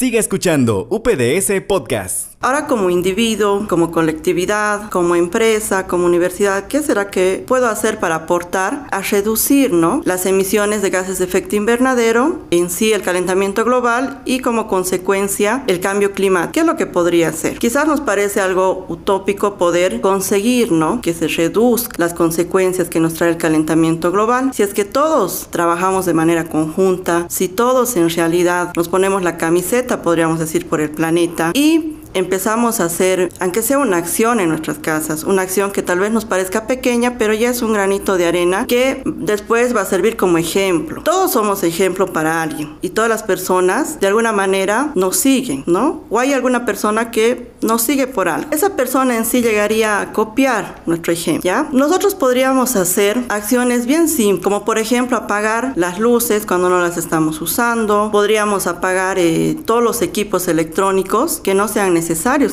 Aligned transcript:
Siga 0.00 0.18
escuchando 0.18 0.86
UPDS 0.88 1.60
Podcast. 1.68 2.30
Ahora 2.42 2.66
como 2.66 2.88
individuo, 2.88 3.66
como 3.68 3.90
colectividad, 3.90 4.88
como 4.88 5.14
empresa, 5.14 5.86
como 5.86 6.06
universidad, 6.06 6.68
¿qué 6.68 6.82
será 6.82 7.10
que 7.10 7.44
puedo 7.46 7.66
hacer 7.68 8.00
para 8.00 8.14
aportar 8.14 8.86
a 8.90 9.02
reducir 9.02 9.74
¿no? 9.74 10.00
las 10.06 10.24
emisiones 10.24 10.80
de 10.80 10.88
gases 10.88 11.18
de 11.18 11.26
efecto 11.26 11.56
invernadero, 11.56 12.38
en 12.50 12.70
sí 12.70 12.94
el 12.94 13.02
calentamiento 13.02 13.62
global 13.62 14.22
y 14.24 14.40
como 14.40 14.68
consecuencia 14.68 15.64
el 15.66 15.80
cambio 15.80 16.12
climático? 16.12 16.52
¿Qué 16.52 16.60
es 16.60 16.66
lo 16.66 16.76
que 16.76 16.86
podría 16.86 17.28
hacer? 17.28 17.58
Quizás 17.58 17.86
nos 17.86 18.00
parece 18.00 18.40
algo 18.40 18.86
utópico 18.88 19.56
poder 19.56 20.00
conseguir 20.00 20.72
¿no? 20.72 21.02
que 21.02 21.12
se 21.12 21.28
reduzcan 21.28 21.96
las 21.98 22.14
consecuencias 22.14 22.88
que 22.88 23.00
nos 23.00 23.12
trae 23.12 23.28
el 23.28 23.36
calentamiento 23.36 24.10
global. 24.10 24.52
Si 24.54 24.62
es 24.62 24.72
que 24.72 24.86
todos 24.86 25.48
trabajamos 25.50 26.06
de 26.06 26.14
manera 26.14 26.44
conjunta, 26.44 27.26
si 27.28 27.48
todos 27.48 27.96
en 27.96 28.08
realidad 28.08 28.72
nos 28.74 28.88
ponemos 28.88 29.22
la 29.22 29.36
camiseta, 29.36 29.89
podríamos 29.98 30.38
decir, 30.38 30.68
por 30.68 30.80
el 30.80 30.90
planeta. 30.90 31.52
Y 31.54 31.99
empezamos 32.14 32.80
a 32.80 32.84
hacer, 32.84 33.30
aunque 33.40 33.62
sea 33.62 33.78
una 33.78 33.96
acción 33.96 34.40
en 34.40 34.48
nuestras 34.48 34.78
casas, 34.78 35.24
una 35.24 35.42
acción 35.42 35.70
que 35.70 35.82
tal 35.82 35.98
vez 35.98 36.10
nos 36.10 36.24
parezca 36.24 36.66
pequeña, 36.66 37.18
pero 37.18 37.34
ya 37.34 37.50
es 37.50 37.62
un 37.62 37.72
granito 37.72 38.16
de 38.16 38.26
arena 38.26 38.66
que 38.66 39.02
después 39.04 39.74
va 39.74 39.82
a 39.82 39.84
servir 39.84 40.16
como 40.16 40.38
ejemplo. 40.38 41.02
Todos 41.02 41.32
somos 41.32 41.62
ejemplo 41.62 42.12
para 42.12 42.42
alguien 42.42 42.76
y 42.82 42.90
todas 42.90 43.08
las 43.08 43.22
personas 43.22 44.00
de 44.00 44.06
alguna 44.06 44.32
manera 44.32 44.92
nos 44.94 45.16
siguen, 45.16 45.64
¿no? 45.66 46.04
O 46.10 46.18
hay 46.18 46.32
alguna 46.32 46.64
persona 46.64 47.10
que 47.10 47.50
nos 47.62 47.82
sigue 47.82 48.06
por 48.06 48.28
algo. 48.28 48.48
Esa 48.50 48.76
persona 48.76 49.16
en 49.16 49.24
sí 49.24 49.42
llegaría 49.42 50.00
a 50.00 50.12
copiar 50.12 50.82
nuestro 50.86 51.12
ejemplo, 51.12 51.42
¿ya? 51.44 51.68
Nosotros 51.72 52.14
podríamos 52.14 52.76
hacer 52.76 53.22
acciones 53.28 53.86
bien 53.86 54.08
simples, 54.08 54.42
como 54.42 54.64
por 54.64 54.78
ejemplo 54.78 55.16
apagar 55.16 55.72
las 55.76 55.98
luces 55.98 56.46
cuando 56.46 56.68
no 56.68 56.80
las 56.80 56.96
estamos 56.96 57.40
usando, 57.40 58.10
podríamos 58.10 58.66
apagar 58.66 59.18
eh, 59.18 59.56
todos 59.64 59.82
los 59.82 60.02
equipos 60.02 60.48
electrónicos 60.48 61.40
que 61.42 61.54
no 61.54 61.68
sean 61.68 61.94
necesarios 61.94 61.99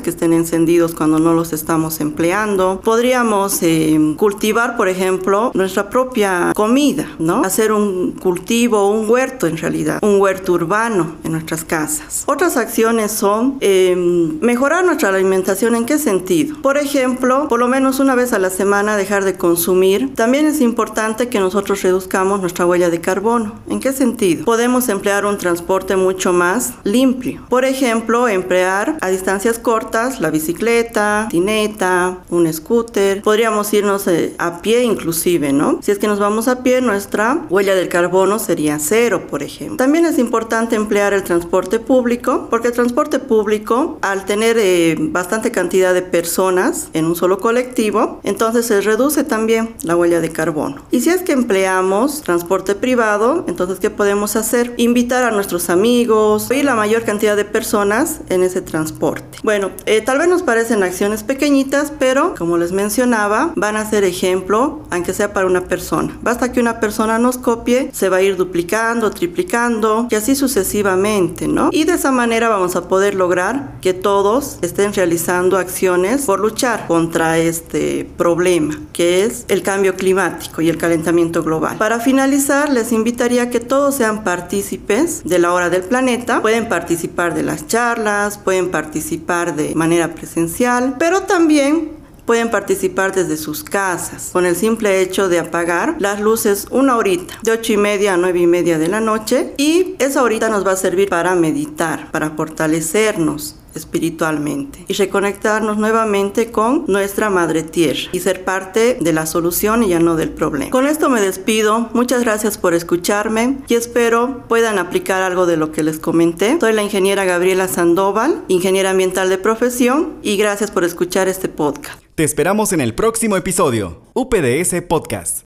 que 0.01 0.09
estén 0.09 0.33
encendidos 0.33 0.93
cuando 0.93 1.19
no 1.19 1.33
los 1.33 1.53
estamos 1.53 2.01
empleando. 2.01 2.81
Podríamos 2.83 3.59
eh, 3.61 4.15
cultivar, 4.17 4.75
por 4.75 4.87
ejemplo, 4.87 5.51
nuestra 5.53 5.89
propia 5.89 6.51
comida, 6.55 7.07
¿no? 7.17 7.43
Hacer 7.43 7.71
un 7.71 8.11
cultivo, 8.11 8.89
un 8.89 9.09
huerto 9.09 9.47
en 9.47 9.57
realidad, 9.57 9.99
un 10.01 10.19
huerto 10.19 10.53
urbano 10.53 11.15
en 11.23 11.31
nuestras 11.31 11.63
casas. 11.63 12.23
Otras 12.27 12.57
acciones 12.57 13.11
son 13.11 13.57
eh, 13.61 13.95
mejorar 14.41 14.83
nuestra 14.83 15.09
alimentación. 15.09 15.75
¿En 15.75 15.85
qué 15.85 15.97
sentido? 15.97 16.57
Por 16.61 16.77
ejemplo, 16.77 17.47
por 17.47 17.59
lo 17.59 17.67
menos 17.67 17.99
una 17.99 18.15
vez 18.15 18.33
a 18.33 18.39
la 18.39 18.49
semana 18.49 18.97
dejar 18.97 19.23
de 19.23 19.37
consumir. 19.37 20.13
También 20.15 20.45
es 20.45 20.61
importante 20.61 21.29
que 21.29 21.39
nosotros 21.39 21.81
reduzcamos 21.81 22.41
nuestra 22.41 22.65
huella 22.65 22.89
de 22.89 22.99
carbono. 22.99 23.55
¿En 23.69 23.79
qué 23.79 23.93
sentido? 23.93 24.45
Podemos 24.45 24.89
emplear 24.89 25.25
un 25.25 25.37
transporte 25.37 25.95
mucho 25.95 26.33
más 26.33 26.73
limpio. 26.83 27.41
Por 27.49 27.65
ejemplo, 27.65 28.27
emplear 28.27 28.97
a 29.01 29.09
distancia 29.09 29.36
cortas, 29.61 30.19
la 30.19 30.29
bicicleta, 30.29 31.27
tineta, 31.29 32.19
un 32.29 32.51
scooter. 32.51 33.21
Podríamos 33.21 33.73
irnos 33.73 34.07
eh, 34.07 34.33
a 34.37 34.61
pie 34.61 34.83
inclusive, 34.83 35.53
¿no? 35.53 35.79
Si 35.81 35.91
es 35.91 35.99
que 35.99 36.07
nos 36.07 36.19
vamos 36.19 36.47
a 36.47 36.63
pie, 36.63 36.81
nuestra 36.81 37.45
huella 37.49 37.75
del 37.75 37.87
carbono 37.87 38.39
sería 38.39 38.79
cero, 38.79 39.27
por 39.29 39.43
ejemplo. 39.43 39.77
También 39.77 40.05
es 40.05 40.17
importante 40.17 40.75
emplear 40.75 41.13
el 41.13 41.23
transporte 41.23 41.79
público, 41.79 42.47
porque 42.49 42.67
el 42.67 42.73
transporte 42.73 43.19
público, 43.19 43.97
al 44.01 44.25
tener 44.25 44.57
eh, 44.59 44.95
bastante 44.99 45.51
cantidad 45.51 45.93
de 45.93 46.01
personas 46.01 46.89
en 46.93 47.05
un 47.05 47.15
solo 47.15 47.39
colectivo, 47.39 48.19
entonces 48.23 48.65
se 48.65 48.81
reduce 48.81 49.23
también 49.23 49.75
la 49.83 49.95
huella 49.95 50.19
de 50.19 50.29
carbono. 50.29 50.81
Y 50.91 51.01
si 51.01 51.09
es 51.09 51.21
que 51.21 51.33
empleamos 51.33 52.21
transporte 52.21 52.75
privado, 52.75 53.45
entonces 53.47 53.79
¿qué 53.79 53.89
podemos 53.89 54.35
hacer? 54.35 54.73
Invitar 54.77 55.23
a 55.23 55.31
nuestros 55.31 55.69
amigos 55.69 56.49
y 56.51 56.63
la 56.63 56.75
mayor 56.75 57.03
cantidad 57.03 57.35
de 57.35 57.45
personas 57.45 58.19
en 58.29 58.43
ese 58.43 58.61
transporte. 58.61 59.26
Bueno, 59.43 59.71
eh, 59.85 60.01
tal 60.01 60.17
vez 60.17 60.27
nos 60.27 60.41
parecen 60.41 60.83
acciones 60.83 61.23
pequeñitas, 61.23 61.93
pero 61.97 62.35
como 62.37 62.57
les 62.57 62.71
mencionaba, 62.71 63.53
van 63.55 63.75
a 63.77 63.89
ser 63.89 64.03
ejemplo, 64.03 64.81
aunque 64.89 65.13
sea 65.13 65.33
para 65.33 65.45
una 65.45 65.65
persona. 65.65 66.17
Basta 66.21 66.51
que 66.51 66.59
una 66.59 66.79
persona 66.79 67.19
nos 67.19 67.37
copie, 67.37 67.89
se 67.93 68.09
va 68.09 68.17
a 68.17 68.21
ir 68.21 68.35
duplicando, 68.35 69.11
triplicando 69.11 70.07
y 70.09 70.15
así 70.15 70.35
sucesivamente, 70.35 71.47
¿no? 71.47 71.69
Y 71.71 71.83
de 71.83 71.93
esa 71.93 72.11
manera 72.11 72.49
vamos 72.49 72.75
a 72.75 72.87
poder 72.87 73.15
lograr 73.15 73.73
que 73.81 73.93
todos 73.93 74.57
estén 74.61 74.93
realizando 74.93 75.57
acciones 75.57 76.25
por 76.25 76.39
luchar 76.39 76.87
contra 76.87 77.37
este 77.37 78.09
problema, 78.17 78.79
que 78.93 79.23
es 79.23 79.45
el 79.49 79.61
cambio 79.61 79.95
climático 79.95 80.61
y 80.61 80.69
el 80.69 80.77
calentamiento 80.77 81.43
global. 81.43 81.77
Para 81.77 81.99
finalizar, 81.99 82.69
les 82.69 82.91
invitaría 82.91 83.49
que 83.49 83.59
todos 83.59 83.95
sean 83.95 84.23
partícipes 84.23 85.21
de 85.23 85.39
la 85.39 85.53
hora 85.53 85.69
del 85.69 85.83
planeta. 85.83 86.41
Pueden 86.41 86.67
participar 86.67 87.35
de 87.35 87.43
las 87.43 87.67
charlas, 87.67 88.37
pueden 88.37 88.69
participar 88.71 89.16
de 89.17 89.75
manera 89.75 90.13
presencial, 90.13 90.95
pero 90.99 91.23
también 91.23 91.91
pueden 92.25 92.51
participar 92.51 93.15
desde 93.15 93.37
sus 93.37 93.63
casas 93.63 94.29
con 94.33 94.45
el 94.45 94.55
simple 94.55 95.01
hecho 95.01 95.29
de 95.29 95.39
apagar 95.39 95.95
las 95.99 96.19
luces 96.19 96.67
una 96.71 96.97
horita, 96.97 97.39
de 97.41 97.51
ocho 97.51 97.73
y 97.73 97.77
media 97.77 98.13
a 98.13 98.17
nueve 98.17 98.39
y 98.39 98.47
media 98.47 98.77
de 98.77 98.89
la 98.89 98.99
noche 98.99 99.53
y 99.57 99.95
esa 99.99 100.21
horita 100.21 100.49
nos 100.49 100.67
va 100.67 100.73
a 100.73 100.75
servir 100.75 101.09
para 101.09 101.35
meditar, 101.35 102.11
para 102.11 102.31
fortalecernos 102.31 103.55
espiritualmente 103.77 104.85
y 104.87 104.93
reconectarnos 104.93 105.77
nuevamente 105.77 106.51
con 106.51 106.85
nuestra 106.87 107.29
madre 107.29 107.63
tierra 107.63 108.09
y 108.11 108.19
ser 108.19 108.43
parte 108.43 108.97
de 108.99 109.13
la 109.13 109.25
solución 109.25 109.83
y 109.83 109.89
ya 109.89 109.99
no 109.99 110.15
del 110.15 110.29
problema. 110.29 110.71
Con 110.71 110.87
esto 110.87 111.09
me 111.09 111.21
despido, 111.21 111.89
muchas 111.93 112.21
gracias 112.23 112.57
por 112.57 112.73
escucharme 112.73 113.57
y 113.67 113.75
espero 113.75 114.43
puedan 114.47 114.79
aplicar 114.79 115.21
algo 115.21 115.45
de 115.45 115.57
lo 115.57 115.71
que 115.71 115.83
les 115.83 115.99
comenté. 115.99 116.57
Soy 116.59 116.73
la 116.73 116.83
ingeniera 116.83 117.25
Gabriela 117.25 117.67
Sandoval, 117.67 118.43
ingeniera 118.47 118.91
ambiental 118.91 119.29
de 119.29 119.37
profesión 119.37 120.15
y 120.21 120.37
gracias 120.37 120.71
por 120.71 120.83
escuchar 120.83 121.27
este 121.27 121.49
podcast. 121.49 122.01
Te 122.15 122.23
esperamos 122.23 122.73
en 122.73 122.81
el 122.81 122.95
próximo 122.95 123.37
episodio, 123.37 124.01
UPDS 124.13 124.81
Podcast. 124.87 125.35